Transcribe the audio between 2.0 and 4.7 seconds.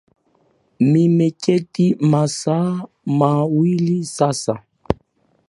masaa mawili sasa